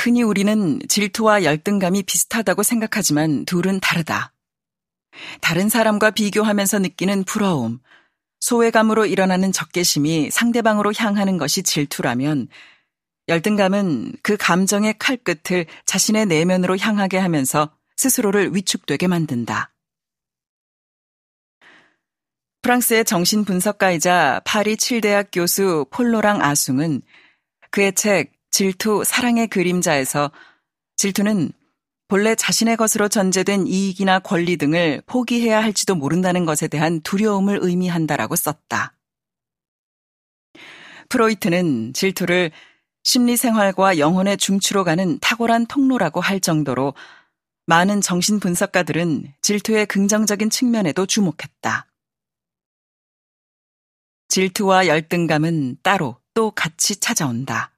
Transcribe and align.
흔히 0.00 0.22
우리는 0.22 0.78
질투와 0.88 1.44
열등감이 1.44 2.02
비슷하다고 2.04 2.62
생각하지만 2.62 3.44
둘은 3.44 3.80
다르다. 3.80 4.32
다른 5.42 5.68
사람과 5.68 6.10
비교하면서 6.10 6.78
느끼는 6.78 7.24
부러움, 7.24 7.80
소외감으로 8.40 9.04
일어나는 9.04 9.52
적개심이 9.52 10.30
상대방으로 10.30 10.94
향하는 10.96 11.36
것이 11.36 11.62
질투라면 11.62 12.48
열등감은 13.28 14.14
그 14.22 14.38
감정의 14.38 14.94
칼끝을 14.98 15.66
자신의 15.84 16.26
내면으로 16.26 16.78
향하게 16.78 17.18
하면서 17.18 17.70
스스로를 17.96 18.54
위축되게 18.54 19.06
만든다. 19.06 19.74
프랑스의 22.62 23.04
정신분석가이자 23.04 24.40
파리 24.46 24.76
7대학 24.76 25.28
교수 25.32 25.84
폴로랑 25.90 26.42
아숭은 26.42 27.02
그의 27.70 27.94
책 27.94 28.39
질투 28.50 29.04
사랑의 29.04 29.48
그림자에서 29.48 30.30
질투는 30.96 31.52
본래 32.08 32.34
자신의 32.34 32.76
것으로 32.76 33.08
전제된 33.08 33.66
이익이나 33.66 34.18
권리 34.18 34.56
등을 34.56 35.02
포기해야 35.06 35.62
할지도 35.62 35.94
모른다는 35.94 36.44
것에 36.44 36.66
대한 36.66 37.00
두려움을 37.02 37.60
의미한다라고 37.62 38.34
썼다. 38.34 38.94
프로이트는 41.08 41.92
질투를 41.92 42.50
심리 43.02 43.36
생활과 43.36 43.98
영혼의 43.98 44.36
중추로 44.36 44.84
가는 44.84 45.18
탁월한 45.20 45.66
통로라고 45.66 46.20
할 46.20 46.40
정도로 46.40 46.94
많은 47.66 48.00
정신 48.00 48.40
분석가들은 48.40 49.32
질투의 49.40 49.86
긍정적인 49.86 50.50
측면에도 50.50 51.06
주목했다. 51.06 51.86
질투와 54.28 54.86
열등감은 54.88 55.78
따로 55.82 56.20
또 56.34 56.50
같이 56.50 56.98
찾아온다. 56.98 57.72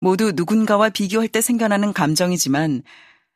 모두 0.00 0.32
누군가와 0.34 0.90
비교할 0.90 1.28
때 1.28 1.40
생겨나는 1.40 1.92
감정이지만 1.92 2.82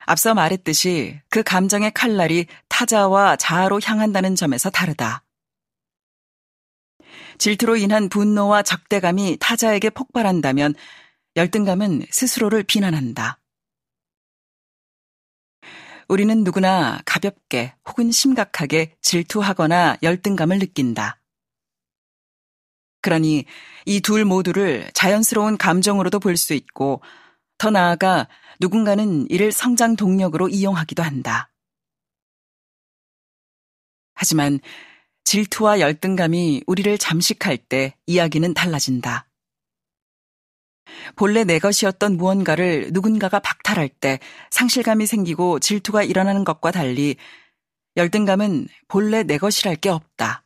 앞서 0.06 0.34
말했듯이 0.34 1.20
그 1.28 1.42
감정의 1.42 1.92
칼날이 1.92 2.46
타자와 2.68 3.36
자아로 3.36 3.80
향한다는 3.82 4.34
점에서 4.34 4.70
다르다. 4.70 5.24
질투로 7.38 7.76
인한 7.76 8.08
분노와 8.08 8.62
적대감이 8.62 9.38
타자에게 9.40 9.90
폭발한다면 9.90 10.74
열등감은 11.36 12.06
스스로를 12.10 12.62
비난한다. 12.64 13.38
우리는 16.08 16.42
누구나 16.42 17.00
가볍게 17.04 17.74
혹은 17.86 18.10
심각하게 18.10 18.96
질투하거나 19.00 19.98
열등감을 20.02 20.58
느낀다. 20.58 21.19
그러니 23.02 23.44
이 23.86 24.00
둘 24.00 24.24
모두를 24.24 24.90
자연스러운 24.94 25.56
감정으로도 25.56 26.18
볼 26.20 26.36
수 26.36 26.54
있고 26.54 27.02
더 27.58 27.70
나아가 27.70 28.28
누군가는 28.60 29.26
이를 29.30 29.52
성장 29.52 29.96
동력으로 29.96 30.48
이용하기도 30.48 31.02
한다. 31.02 31.50
하지만 34.14 34.60
질투와 35.24 35.80
열등감이 35.80 36.62
우리를 36.66 36.98
잠식할 36.98 37.56
때 37.58 37.94
이야기는 38.06 38.54
달라진다. 38.54 39.26
본래 41.16 41.44
내 41.44 41.58
것이었던 41.58 42.16
무언가를 42.16 42.90
누군가가 42.92 43.38
박탈할 43.40 43.88
때 43.88 44.18
상실감이 44.50 45.06
생기고 45.06 45.60
질투가 45.60 46.02
일어나는 46.02 46.44
것과 46.44 46.70
달리 46.72 47.16
열등감은 47.96 48.68
본래 48.88 49.22
내 49.22 49.38
것이랄 49.38 49.76
게 49.76 49.88
없다. 49.88 50.44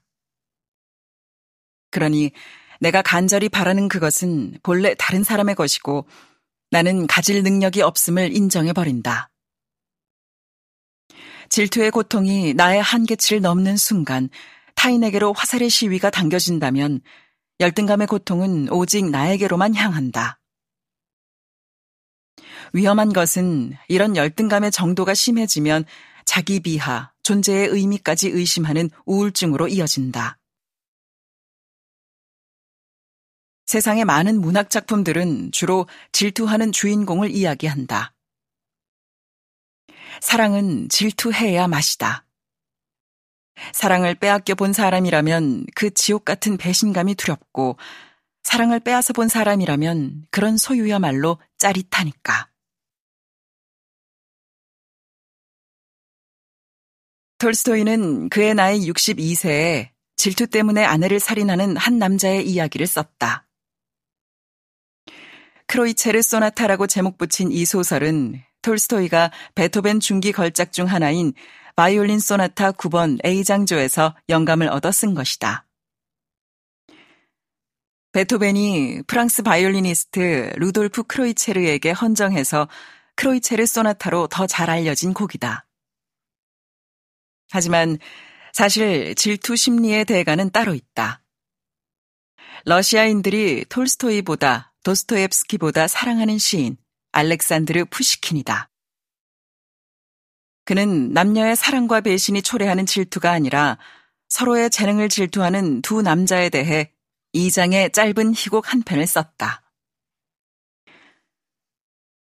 그러니 1.95 2.33
내가 2.81 3.03
간절히 3.03 3.49
바라는 3.49 3.89
그것은 3.89 4.59
본래 4.65 4.95
다른 4.99 5.23
사람의 5.23 5.55
것이고 5.55 6.07
나는 6.73 7.07
가질 7.07 7.45
능력이 7.45 7.83
없음을 7.83 8.37
인정해버린다. 8.37 9.31
질투의 11.49 11.93
고통이 11.93 12.55
나의 12.55 12.83
한계치를 12.83 13.41
넘는 13.41 13.77
순간 13.77 14.29
타인에게로 14.75 15.33
화살의 15.35 15.71
시위가 15.71 16.11
당겨진다면 16.11 17.01
열등감의 17.61 18.09
고통은 18.09 18.73
오직 18.73 19.09
나에게로만 19.09 19.77
향한다. 19.77 20.41
위험한 22.73 23.13
것은 23.13 23.75
이런 23.87 24.17
열등감의 24.17 24.73
정도가 24.73 25.15
심해지면 25.15 25.85
자기 26.25 26.59
비하, 26.59 27.13
존재의 27.23 27.69
의미까지 27.69 28.31
의심하는 28.31 28.91
우울증으로 29.07 29.69
이어진다. 29.69 30.39
세상의 33.75 34.05
많은 34.05 34.41
문학 34.41 34.71
작품들은 34.71 35.51
주로 35.51 35.89
질투하는 36.13 36.71
주인공을 36.71 37.33
이야기한다. 37.33 38.15
사랑은 40.21 40.89
질투해야 40.89 41.67
맛이다. 41.67 42.25
사랑을 43.73 44.15
빼앗겨 44.15 44.55
본 44.55 44.73
사람이라면 44.73 45.67
그 45.75 45.93
지옥 45.93 46.25
같은 46.25 46.57
배신감이 46.57 47.17
두렵고 47.17 47.77
사랑을 48.45 48.79
빼앗아 48.79 49.13
본 49.13 49.27
사람이라면 49.27 50.27
그런 50.31 50.57
소유야말로 50.57 51.39
짜릿하니까. 51.59 52.51
톨스토이는 57.39 58.29
그의 58.29 58.55
나이 58.55 58.87
62세에 58.89 59.89
질투 60.15 60.47
때문에 60.47 60.85
아내를 60.85 61.19
살인하는 61.19 61.77
한 61.77 61.99
남자의 61.99 62.49
이야기를 62.49 62.87
썼다. 62.87 63.44
크로이체르 65.75 66.23
소나타라고 66.23 66.87
제목 66.87 67.19
붙인 67.19 67.51
이 67.51 67.65
소설은 67.65 68.41
톨스토이가 68.63 69.33
베토벤 69.57 69.99
중기 69.99 70.31
걸작 70.31 70.73
중 70.73 70.87
하나인 70.87 71.33
바이올린 71.75 72.21
소나타 72.21 72.71
9번 72.71 73.19
A장조에서 73.27 74.15
영감을 74.29 74.69
얻어 74.69 74.93
쓴 74.93 75.15
것이다. 75.15 75.67
베토벤이 78.13 79.03
프랑스 79.09 79.43
바이올리니스트 79.43 80.53
루돌프 80.59 81.03
크로이체르에게 81.03 81.91
헌정해서 81.91 82.69
크로이체르 83.17 83.67
소나타로 83.67 84.29
더 84.29 84.47
잘 84.47 84.71
알려진 84.71 85.13
곡이다. 85.13 85.67
하지만 87.51 87.99
사실 88.53 89.17
질투 89.17 89.57
심리의 89.57 90.05
대가는 90.05 90.51
따로 90.51 90.73
있다. 90.73 91.21
러시아인들이 92.65 93.65
톨스토이보다 93.69 94.74
도스토옙스키보다 94.85 95.89
사랑하는 95.89 96.39
시인 96.39 96.77
알렉산드르 97.13 97.87
푸시킨이다. 97.87 98.71
그는 100.65 101.13
남녀의 101.13 101.57
사랑과 101.57 102.01
배신이 102.01 102.43
초래하는 102.43 102.87
질투가 102.87 103.33
아니라 103.33 103.79
서로의 104.29 104.71
재능을 104.71 105.09
질투하는 105.09 105.83
두 105.83 106.03
남자에 106.03 106.49
대해 106.49 106.93
이 107.33 107.51
장의 107.51 107.93
짧은 107.93 108.35
희곡 108.35 108.73
한 108.73 108.83
편을 108.83 109.07
썼다. 109.07 109.63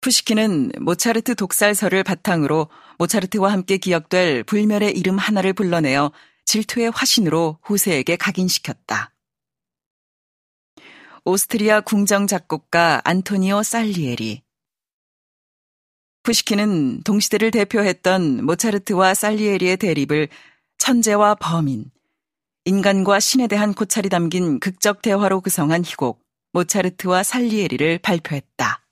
푸시킨은 0.00 0.72
모차르트 0.80 1.34
독살설을 1.34 2.04
바탕으로 2.04 2.68
모차르트와 2.98 3.52
함께 3.52 3.78
기억될 3.78 4.44
불멸의 4.44 4.96
이름 4.96 5.18
하나를 5.18 5.52
불러내어 5.52 6.12
질투의 6.44 6.90
화신으로 6.90 7.58
후세에게 7.62 8.16
각인시켰다. 8.16 9.12
오스트리아 11.24 11.80
궁정 11.80 12.26
작곡가 12.26 13.00
안토니오 13.04 13.62
살리에리. 13.62 14.42
푸시킨은 16.22 17.02
동시대를 17.02 17.50
대표했던 17.50 18.44
모차르트와 18.44 19.14
살리에리의 19.14 19.76
대립을 19.78 20.28
천재와 20.78 21.36
범인, 21.36 21.90
인간과 22.64 23.18
신에 23.18 23.46
대한 23.46 23.72
고찰이 23.72 24.08
담긴 24.08 24.60
극적 24.60 25.02
대화로 25.02 25.40
구성한 25.40 25.84
희곡 25.84 26.22
모차르트와 26.52 27.22
살리에리를 27.22 27.98
발표했다. 27.98 28.84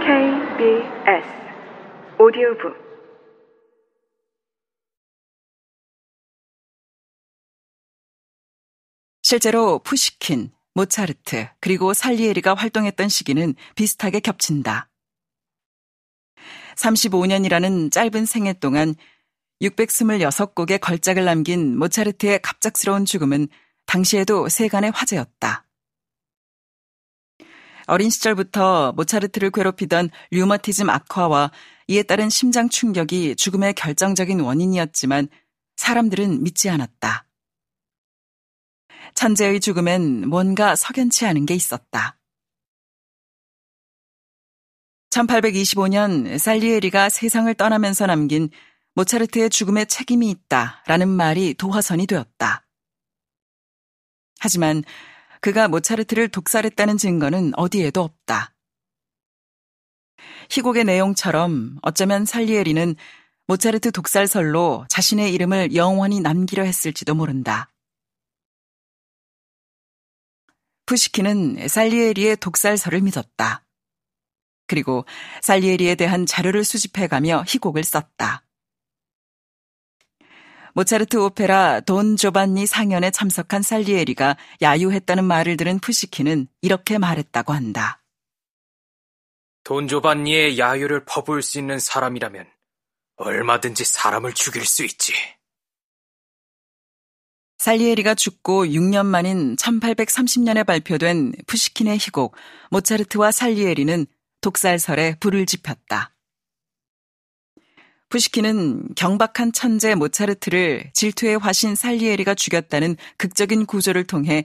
KBS 0.00 1.26
오디오북 2.18 2.85
실제로 9.28 9.80
푸시킨, 9.80 10.52
모차르트, 10.74 11.48
그리고 11.58 11.94
살리에리가 11.94 12.54
활동했던 12.54 13.08
시기는 13.08 13.56
비슷하게 13.74 14.20
겹친다. 14.20 14.88
35년이라는 16.76 17.90
짧은 17.90 18.24
생애 18.24 18.52
동안 18.52 18.94
626곡의 19.62 20.80
걸작을 20.80 21.24
남긴 21.24 21.76
모차르트의 21.76 22.40
갑작스러운 22.40 23.04
죽음은 23.04 23.48
당시에도 23.86 24.48
세간의 24.48 24.92
화제였다. 24.92 25.66
어린 27.88 28.10
시절부터 28.10 28.92
모차르트를 28.92 29.50
괴롭히던 29.50 30.10
류머티즘 30.30 30.88
악화와 30.88 31.50
이에 31.88 32.04
따른 32.04 32.30
심장 32.30 32.68
충격이 32.68 33.34
죽음의 33.34 33.74
결정적인 33.74 34.38
원인이었지만 34.38 35.26
사람들은 35.74 36.44
믿지 36.44 36.70
않았다. 36.70 37.26
천재의 39.16 39.60
죽음엔 39.60 40.28
뭔가 40.28 40.76
석연치 40.76 41.26
않은 41.26 41.46
게 41.46 41.54
있었다. 41.54 42.18
1825년 45.10 46.38
살리에리가 46.38 47.08
세상을 47.08 47.52
떠나면서 47.54 48.06
남긴 48.06 48.50
모차르트의 48.94 49.50
죽음에 49.50 49.86
책임이 49.86 50.30
있다 50.30 50.82
라는 50.86 51.08
말이 51.08 51.54
도화선이 51.54 52.06
되었다. 52.06 52.66
하지만 54.38 54.84
그가 55.40 55.68
모차르트를 55.68 56.28
독살했다는 56.28 56.98
증거는 56.98 57.52
어디에도 57.56 58.02
없다. 58.02 58.54
희곡의 60.50 60.84
내용처럼 60.84 61.78
어쩌면 61.82 62.26
살리에리는 62.26 62.94
모차르트 63.46 63.92
독살설로 63.92 64.86
자신의 64.90 65.32
이름을 65.32 65.74
영원히 65.74 66.20
남기려 66.20 66.64
했을지도 66.64 67.14
모른다. 67.14 67.70
푸시키는 70.86 71.68
살리에리의 71.68 72.36
독살설을 72.36 73.00
믿었다. 73.02 73.64
그리고 74.66 75.04
살리에리에 75.42 75.94
대한 75.94 76.26
자료를 76.26 76.64
수집해가며 76.64 77.44
희곡을 77.46 77.84
썼다. 77.84 78.44
모차르트 80.74 81.16
오페라 81.16 81.80
돈 81.80 82.16
조반니 82.16 82.66
상연에 82.66 83.10
참석한 83.10 83.62
살리에리가 83.62 84.36
야유했다는 84.60 85.24
말을 85.24 85.56
들은 85.56 85.78
푸시키는 85.78 86.48
이렇게 86.60 86.98
말했다고 86.98 87.54
한다. 87.54 88.02
돈 89.64 89.88
조반니의 89.88 90.58
야유를 90.58 91.06
퍼부을 91.06 91.42
수 91.42 91.58
있는 91.58 91.78
사람이라면 91.78 92.46
얼마든지 93.16 93.84
사람을 93.84 94.34
죽일 94.34 94.66
수 94.66 94.84
있지. 94.84 95.14
살리에리가 97.66 98.14
죽고 98.14 98.66
6년 98.66 99.06
만인 99.06 99.56
1830년에 99.56 100.64
발표된 100.64 101.32
푸시킨의 101.48 101.98
희곡 101.98 102.36
모차르트와 102.70 103.32
살리에리는 103.32 104.06
독살설에 104.40 105.16
불을 105.18 105.46
지폈다. 105.46 106.14
푸시킨은 108.08 108.94
경박한 108.94 109.50
천재 109.50 109.96
모차르트를 109.96 110.92
질투의 110.94 111.38
화신 111.38 111.74
살리에리가 111.74 112.34
죽였다는 112.34 112.94
극적인 113.16 113.66
구조를 113.66 114.04
통해 114.04 114.44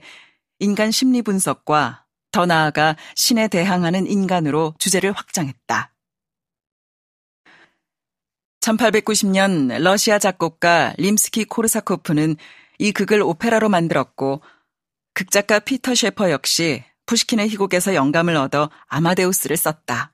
인간 0.58 0.90
심리 0.90 1.22
분석과 1.22 2.04
더 2.32 2.44
나아가 2.44 2.96
신에 3.14 3.46
대항하는 3.46 4.08
인간으로 4.08 4.74
주제를 4.80 5.12
확장했다. 5.12 5.94
1890년 8.62 9.80
러시아 9.80 10.18
작곡가 10.18 10.92
림스키 10.98 11.44
코르사코프는 11.44 12.36
이 12.82 12.90
극을 12.90 13.22
오페라로 13.22 13.68
만들었고 13.68 14.42
극작가 15.14 15.60
피터 15.60 15.94
셰퍼 15.94 16.32
역시 16.32 16.82
푸시킨의 17.06 17.48
희곡에서 17.50 17.94
영감을 17.94 18.34
얻어 18.34 18.70
아마데우스를 18.88 19.56
썼다. 19.56 20.12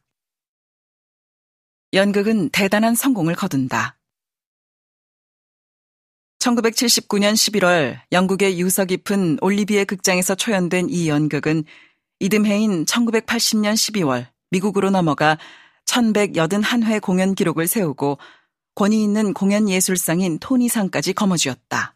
연극은 1.94 2.50
대단한 2.50 2.94
성공을 2.94 3.36
거둔다. 3.36 3.96
1979년 6.40 7.32
11월 7.32 8.00
영국의 8.12 8.60
유서 8.60 8.84
깊은 8.84 9.38
올리비에 9.40 9.84
극장에서 9.84 10.34
초연된 10.34 10.90
이 10.90 11.08
연극은 11.08 11.64
이듬해인 12.20 12.84
1980년 12.84 13.72
12월 13.72 14.26
미국으로 14.50 14.90
넘어가 14.90 15.38
1181회 15.86 17.00
공연 17.00 17.34
기록을 17.34 17.66
세우고 17.66 18.18
권위 18.74 19.02
있는 19.02 19.32
공연 19.32 19.70
예술상인 19.70 20.38
토니상까지 20.38 21.14
거머쥐었다. 21.14 21.94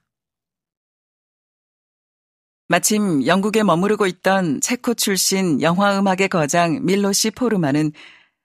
마침 2.69 3.27
영국에 3.27 3.63
머무르고 3.63 4.07
있던 4.07 4.61
체코 4.61 4.95
출신 4.95 5.61
영화 5.61 5.99
음악의 5.99 6.29
거장 6.29 6.85
밀로시 6.85 7.33
포르만은 7.33 7.93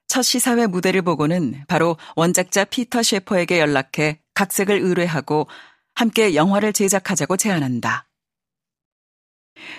첫 0.07 0.21
시사회 0.21 0.67
무대를 0.67 1.01
보고는 1.01 1.65
바로 1.67 1.97
원작자 2.15 2.65
피터 2.65 3.03
셰퍼에게 3.03 3.59
연락해 3.59 4.21
각색을 4.33 4.79
의뢰하고 4.79 5.47
함께 5.95 6.35
영화를 6.35 6.73
제작하자고 6.73 7.37
제안한다. 7.37 8.07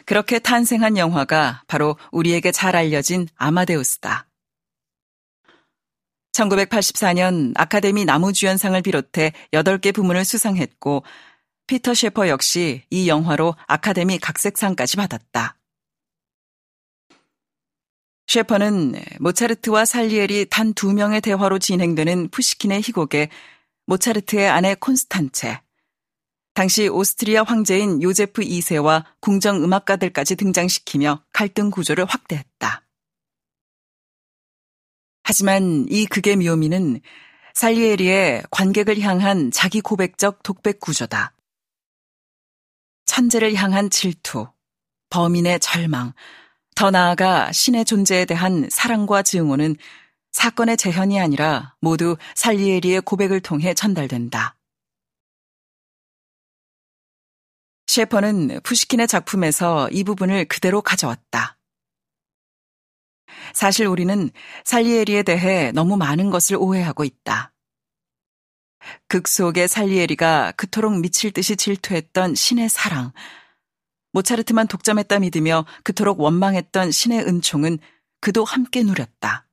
그렇게 0.05 0.39
탄생한 0.39 0.97
영화가 0.97 1.63
바로 1.69 1.97
우리에게 2.11 2.53
잘 2.53 2.75
알려진 2.75 3.29
아마데우스다. 3.37 4.27
1984년 6.33 7.53
아카데미 7.57 8.05
나무주연상을 8.05 8.81
비롯해 8.83 9.33
8개 9.53 9.95
부문을 9.95 10.25
수상했고 10.25 11.05
피터 11.69 11.95
셰퍼 11.95 12.29
역시 12.29 12.83
이 12.91 13.09
영화로 13.09 13.55
아카데미 13.67 14.19
각색상까지 14.19 14.97
받았다. 14.97 15.57
셰퍼는 18.27 18.95
모차르트와 19.21 19.85
살리엘이 19.85 20.47
단 20.51 20.73
두 20.75 20.93
명의 20.93 21.21
대화로 21.21 21.59
진행되는 21.59 22.31
푸시킨의 22.31 22.81
희곡에 22.83 23.29
모차르트의 23.87 24.49
아내 24.49 24.75
콘스탄체, 24.75 25.61
당시 26.55 26.89
오스트리아 26.89 27.45
황제인 27.45 28.03
요제프 28.03 28.43
2세와 28.43 29.05
궁정 29.21 29.63
음악가들까지 29.63 30.37
등장시키며 30.37 31.23
갈등 31.33 31.71
구조를 31.71 32.05
확대했다. 32.05 32.83
하지만 35.23 35.87
이 35.89 36.07
극의 36.07 36.37
묘미는 36.37 37.01
살리에리의 37.55 38.45
관객을 38.51 39.01
향한 39.01 39.51
자기 39.51 39.81
고백적 39.81 40.43
독백 40.43 40.81
구조다. 40.81 41.33
천재를 43.09 43.55
향한 43.55 43.91
질투, 43.91 44.47
범인의 45.11 45.61
절망, 45.61 46.13
더 46.77 46.91
나아가 46.93 47.51
신의 47.51 47.85
존재에 47.87 48.27
대한 48.27 48.69
사랑과 48.71 49.23
증오는 49.23 49.75
사건의 50.31 50.77
재현이 50.77 51.19
아니라 51.19 51.75
모두 51.81 52.17
살리에리의 52.37 53.01
고백을 53.01 53.41
통해 53.41 53.75
전달된다. 53.75 54.57
셰퍼는 57.87 58.61
푸시킨의 58.63 59.09
작품에서 59.09 59.89
이 59.91 60.05
부분을 60.05 60.45
그대로 60.45 60.83
가져왔다. 60.83 61.57
사실 63.55 63.87
우리는 63.87 64.31
살리에리에 64.65 65.23
대해 65.23 65.73
너무 65.73 65.97
많은 65.97 66.29
것을 66.29 66.57
오해하고 66.61 67.05
있다. 67.05 67.53
극 69.09 69.27
속의 69.27 69.69
살리에리가 69.69 70.53
그토록 70.57 71.01
미칠 71.01 71.33
듯이 71.33 71.57
질투했던 71.57 72.35
신의 72.35 72.69
사랑, 72.69 73.13
모차르트만 74.13 74.69
독점했다 74.69 75.19
믿으며 75.21 75.65
그토록 75.83 76.21
원망했던 76.21 76.91
신의 76.91 77.21
은총은 77.21 77.79
그도 78.21 78.45
함께 78.45 78.83
누렸다. 78.83 79.47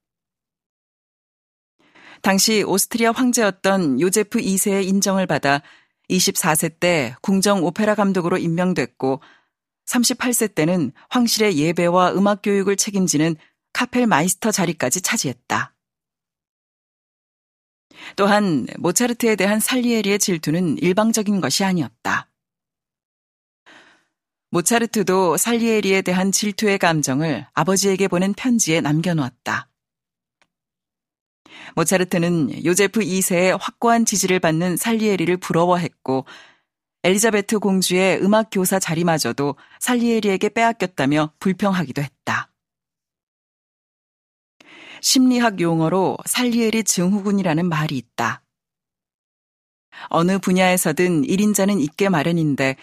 당시 2.22 2.64
오스트리아 2.64 3.12
황제였던 3.12 4.02
요제프 4.02 4.40
2세의 4.40 4.88
인정을 4.88 5.28
받아 5.28 5.62
24세 6.10 6.80
때 6.80 7.16
궁정 7.22 7.64
오페라 7.64 7.94
감독으로 7.96 8.38
임명됐고 8.38 9.22
38세 9.86 10.56
때는 10.56 10.92
황실의 11.10 11.58
예배와 11.58 12.14
음악 12.14 12.42
교육을 12.42 12.76
책임지는 12.76 13.36
Kapellmeister 13.74 14.52
자리까지 14.52 15.02
차지했다. 15.02 15.75
또한 18.16 18.68
모차르트에 18.78 19.36
대한 19.36 19.60
살리에리의 19.60 20.20
질투는 20.20 20.78
일방적인 20.80 21.42
것이 21.42 21.64
아니었다. 21.64 22.30
모차르트도 24.52 25.38
살리에리에 25.38 26.02
대한 26.02 26.32
질투의 26.32 26.78
감정을 26.78 27.46
아버지에게 27.54 28.08
보낸 28.08 28.34
편지에 28.34 28.82
남겨놓았다. 28.82 29.68
모차르트는 31.76 32.64
요제프 32.64 33.02
2세의 33.02 33.58
확고한 33.60 34.06
지지를 34.06 34.40
받는 34.40 34.78
살리에리를 34.78 35.36
부러워했고 35.38 36.26
엘리자베트 37.04 37.60
공주의 37.60 38.20
음악 38.24 38.50
교사 38.52 38.80
자리마저도 38.80 39.56
살리에리에게 39.80 40.50
빼앗겼다며 40.50 41.34
불평하기도 41.40 42.02
했다. 42.02 42.50
심리학 45.06 45.62
용어로 45.62 46.18
살리에리 46.26 46.84
증후군이라는 46.84 47.70
말이 47.70 47.96
있다. 47.96 48.42
어느 50.10 50.40
분야에서든 50.40 51.22
1인자는 51.22 51.80
있게 51.80 52.10
마련인데 52.10 52.76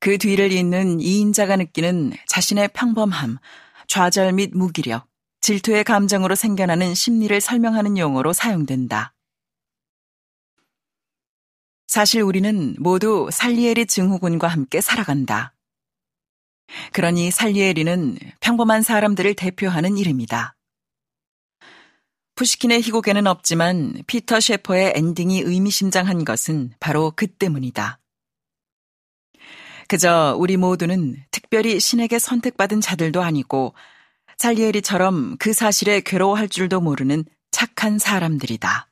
그 0.00 0.18
뒤를 0.18 0.50
잇는 0.50 0.98
2인자가 0.98 1.56
느끼는 1.58 2.14
자신의 2.26 2.70
평범함, 2.74 3.38
좌절 3.86 4.32
및 4.32 4.50
무기력, 4.52 5.06
질투의 5.42 5.84
감정으로 5.84 6.34
생겨나는 6.34 6.96
심리를 6.96 7.40
설명하는 7.40 7.98
용어로 7.98 8.32
사용된다. 8.32 9.14
사실 11.86 12.22
우리는 12.22 12.74
모두 12.80 13.28
살리에리 13.30 13.86
증후군과 13.86 14.48
함께 14.48 14.80
살아간다. 14.80 15.54
그러니 16.92 17.30
살리에리는 17.30 18.18
평범한 18.40 18.82
사람들을 18.82 19.34
대표하는 19.34 19.98
이름이다. 19.98 20.56
푸시킨의 22.40 22.80
희곡에는 22.80 23.26
없지만 23.26 24.02
피터 24.06 24.40
셰퍼의 24.40 24.94
엔딩이 24.96 25.42
의미심장한 25.42 26.24
것은 26.24 26.72
바로 26.80 27.12
그 27.14 27.26
때문이다. 27.26 28.00
그저 29.88 30.34
우리 30.38 30.56
모두는 30.56 31.16
특별히 31.32 31.78
신에게 31.78 32.18
선택받은 32.18 32.80
자들도 32.80 33.20
아니고 33.20 33.74
살리에리처럼 34.38 35.36
그 35.38 35.52
사실에 35.52 36.00
괴로워할 36.00 36.48
줄도 36.48 36.80
모르는 36.80 37.26
착한 37.50 37.98
사람들이다. 37.98 38.88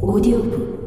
오디오북 0.00 0.83